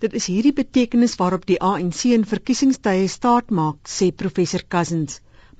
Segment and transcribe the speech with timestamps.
[0.00, 5.18] Dit is hierdie betekenis waarop die ANC in verkiesingstye staat maak, sê professor Cousins.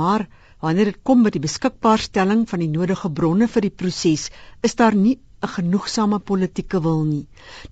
[0.00, 0.24] Maar
[0.64, 4.30] wanneer dit kom by die beskikbaarstelling van die nodige bronne vir die proses,
[4.68, 7.26] is daar nie 'n genoegsame politieke wil nie.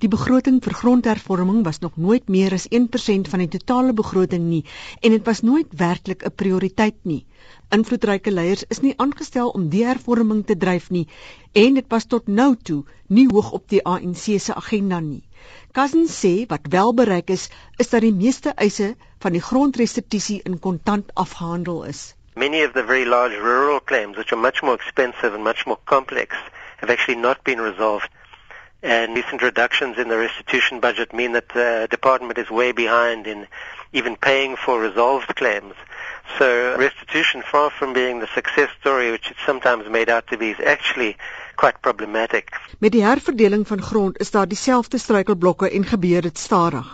[0.04, 4.64] Die begroting vir grondhervorming was nog nooit meer as 1% van die totale begroting nie
[5.00, 7.24] en dit was nooit werklik 'n prioriteit nie.
[7.78, 11.06] Invloedryke leiers is nie aangestel om die hervorming te dryf nie
[11.52, 15.22] en dit was tot nou toe nie hoog op die ANC se agenda nie.
[15.72, 20.58] Cousins sê wat wel bereik is, is dat die meeste eise van die grondrestitusie in
[20.58, 22.14] kontant afgehandel is.
[22.34, 25.78] Many of the very large rural claims which are much more expensive and much more
[25.84, 26.36] complex
[26.78, 28.08] have actually not been resolved.
[28.82, 33.46] And recent reductions in the restitution budget mean that the department is way behind in
[33.92, 35.74] even paying for resolved claims.
[36.38, 40.50] So restitution, far from being the success story which it's sometimes made out to be,
[40.50, 41.16] is actually
[41.60, 42.48] quite problematic.
[42.78, 46.88] Met die herverdeling van grond is daar dieselfde struikelblokke en gebeur dit stadig.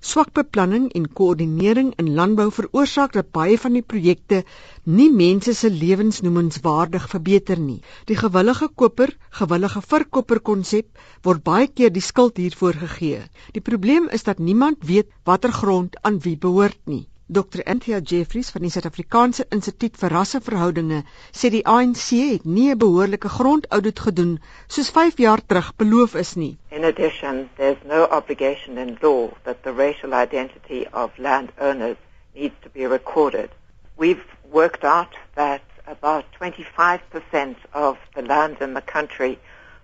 [0.00, 4.42] Swak beplanning en koördinering in landbou veroorsaak dat baie van die projekte
[4.98, 7.80] nie mense se lewens noemenswaardig verbeter nie.
[8.10, 13.22] Die gewillige koper, gewillige verkoper konsep word baie keer die skuld hiervoor gegee.
[13.56, 17.06] Die probleem is dat niemand weet watter grond aan wie behoort nie.
[17.28, 17.62] Dr.
[17.64, 23.28] Anthea Jeffries van die Suid-Afrikaanse Instituut vir Rasseverhoudinge sê die ANC het nie 'n behoorlike
[23.28, 24.32] grondaudit gedoen
[24.66, 26.58] soos 5 jaar terug beloof is nie.
[26.70, 31.96] In addition, there's no obligation in law that the racial identity of landowners
[32.34, 33.50] needs to be recorded.
[33.96, 39.38] We've worked out that about 25% of the land in the country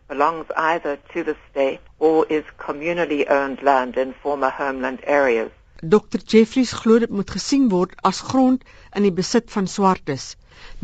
[0.08, 5.50] belongs either to the state or is communally owned land in former homeland areas.
[5.80, 8.64] Dr Jeffries glo dit moet gesien word as grond
[8.98, 10.24] in die besit van swartes.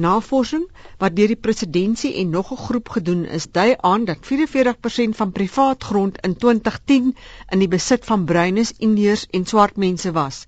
[0.04, 0.68] Navorsing
[1.00, 5.32] wat deur die presidentsie en nog 'n groep gedoen is, dui aan dat 44% van
[5.32, 7.16] privaat grond in 2010
[7.50, 10.46] in die besit van bruines, indiërs en swart mense was.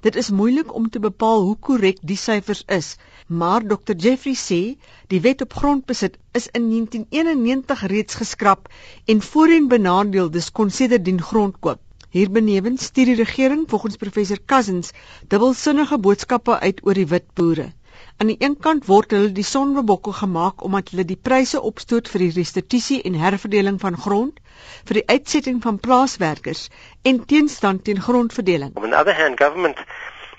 [0.00, 2.96] Dit is moeilik om te bepaal hoe korrek die syfers is,
[3.26, 4.62] maar Dr Jeffries sê
[5.08, 8.70] die wet op grondbesit is in 1991 reeds geskraap
[9.04, 11.82] en voorheen benadeeldes kon sedertdien grond koop.
[12.10, 14.90] Hierbenewens stuur die regering volgens professor Cousins
[15.28, 17.68] dubbelsinnige boodskappe uit oor die wit boere.
[18.16, 22.24] Aan die een kant word hulle die sonbebokkel gemaak omdat hulle die pryse opstoot vir
[22.24, 24.42] die restituisie en herverdeling van grond,
[24.90, 26.66] vir die uitsetting van plaaswerkers
[27.06, 28.74] en teenstand teen grondverdeling.
[28.74, 29.78] On the other hand, government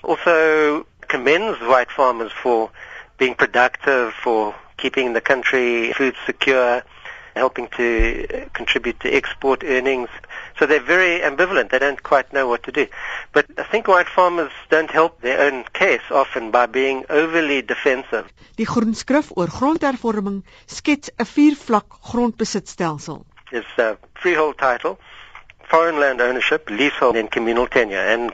[0.02, 2.68] also commends white farmers for
[3.16, 6.82] being productive for keeping the country food secure
[7.34, 10.08] helping to uh, contribute to export earnings.
[10.58, 11.70] So they're very ambivalent.
[11.70, 12.86] They don't quite know what to do.
[13.32, 18.26] But I think white farmers don't help their own case often by being overly defensive.
[18.56, 23.24] Die groenskrif oor grondhervorming skets 'n viervlak grondbesitstelsel.
[23.50, 24.98] It's a freehold title,
[25.70, 28.32] foreign land ownership, leasehold and communal tenure and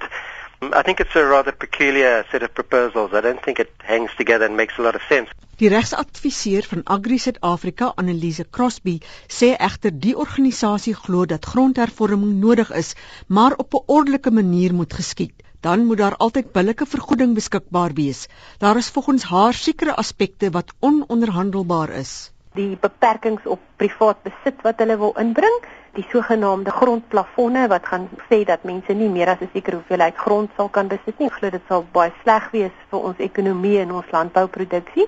[0.61, 3.13] I think it's a rather peculiar set of proposals.
[3.13, 5.31] I don't think it hangs together and makes a lot of sense.
[5.59, 8.97] Die regsadviseur van Agri Suid-Afrika, Annelise Crosby,
[9.29, 12.95] sê egter die organisasie glo dat grondhervorming nodig is,
[13.27, 15.35] maar op 'n ordelike manier moet geskied.
[15.61, 18.27] Dan moet daar altyd billike vergoeding beskikbaar wees.
[18.59, 22.33] Daar is volgens haar sekere aspekte wat ononderhandelbaar is.
[22.59, 25.59] Die beperkings op privaat besit wat hulle wil inbring,
[25.95, 30.51] die sogenaamde grondplafonne wat gaan sê dat mense nie meer as 'n sekere hoeveelheid grond
[30.57, 31.29] sal kan besit nie.
[31.31, 35.07] Ek glo dit sal baie sleg wees vir ons ekonomie en ons landbouproduksie.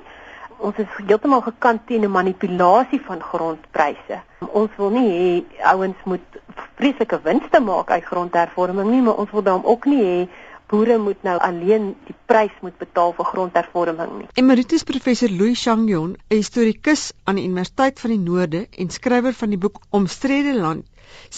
[0.59, 4.21] Ons is heeltemal gekant teen 'n manipulasie van grondpryse.
[4.53, 6.27] Ons wil nie hê ouens moet
[6.77, 10.29] vreeslike winste maak uit grondhervorming nie, maar ons wil dan ook nie hê
[10.71, 14.29] boere moet nou alleen die prys moet betaal vir grondhervorming nie.
[14.43, 19.51] Emeritus professor Louis Changyon, 'n historikus aan die Universiteit van die Noorde en skrywer van
[19.51, 20.87] die boek Omstrede land,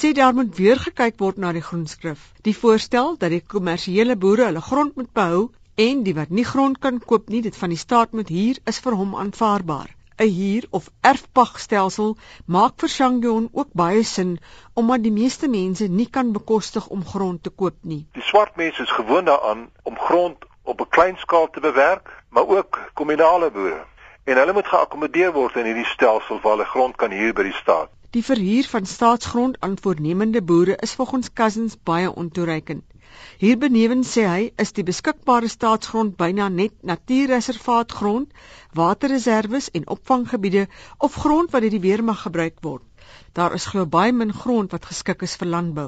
[0.00, 2.28] sê daar moet weer gekyk word na die groenskrif.
[2.43, 5.49] Die voorstel dat die kommersiële boere hulle grond moet behou
[5.87, 8.81] en die wat nie grond kan koop nie, dit van die staat moet huur, is
[8.84, 9.97] vir hom aanvaarbaar.
[10.22, 12.16] 'n huur of erfpagstelsel
[12.47, 14.38] maak vir Shangyon ook baie sin
[14.75, 18.06] omdat die meeste mense nie kan bekostig om grond te koop nie.
[18.19, 22.47] Die swart mense is gewoond daaraan om grond op 'n klein skaal te bewerk, maar
[22.47, 23.85] ook kommunale boere.
[24.25, 27.58] En hulle moet geakkommodeer word in hierdie stelsel waar hulle grond kan huur by die
[27.62, 27.91] staat.
[28.12, 32.85] Die verhuur van staatsgrond aan voornemende boere is volgens Cousins baie ontoereikend.
[33.41, 38.29] Hierbenewens sê hy is die beskikbare staatsgrond byna net natuurreservaatgrond,
[38.81, 40.67] waterreserwes en opvanggebiede
[40.99, 42.85] of grond wat deur die weermag gebruik word.
[43.32, 45.87] Daar is glo baie min grond wat geskik is vir landbou.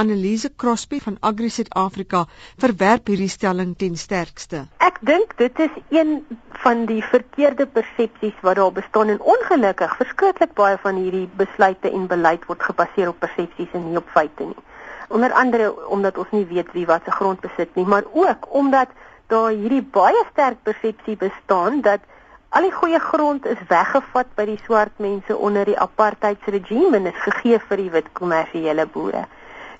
[0.00, 2.26] Annelise Crosby van Agri Suid-Afrika
[2.64, 4.66] verwerp hierdie stelling ten sterkste.
[4.88, 6.12] Ek dink dit is een
[6.64, 12.04] van die verkeerde persepsies wat daar bestaan en ongelukkig verskriklik baie van hierdie besluite en
[12.12, 14.62] beleid word gebaseer op persepsies en nie op feite nie
[15.08, 18.92] Onder andere omdat ons nie weet wie wat se grond besit nie, maar ook omdat
[19.32, 22.00] daar hierdie baie sterk persepsie bestaan dat
[22.54, 27.22] al die goeie grond is weggevat by die swart mense onder die apartheidsregime en is
[27.26, 29.24] gegee vir die wit kommersiële boere.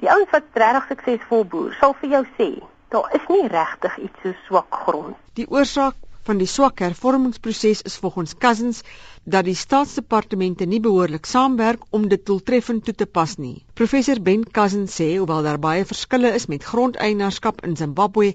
[0.01, 2.49] Die ouens wat regtig suksesvol boer, sal vir jou sê,
[2.91, 5.15] daar is nie regtig iets so swak grond.
[5.39, 8.81] Die oorsaak van die swak hervormingsproses is volgens Cousins
[9.25, 13.63] dat die staatsdepartemente nie behoorlik saamwerk om dit doeltreffend toe te pas nie.
[13.79, 18.33] Professor Ben Cousins sê hoewel daar baie verskille is met grondeienaarskap in Zimbabwe,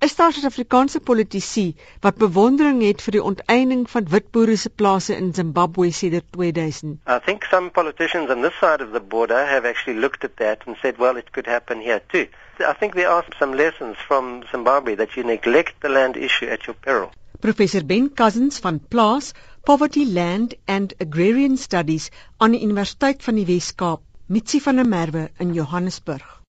[0.00, 5.34] is daar Suid-Afrikaanse politici wat bewondering het vir die onteiening van witboere se plase in
[5.34, 6.96] Zimbabwe sedert 2000.
[7.06, 10.64] I think some politicians on this side of the border have actually looked at that
[10.66, 12.26] and said well it could happen here too.
[12.58, 16.66] I think there are some lessons from Zimbabwe that you neglect the land issue at
[16.66, 17.12] your peril.
[17.40, 19.32] Professor Ben Cousins van Plaas
[19.64, 25.30] Poverty Land and Agrarian Studies aan die Universiteit van die Wes-Kaap, Mitsi van der Merwe
[25.38, 26.39] in Johannesburg.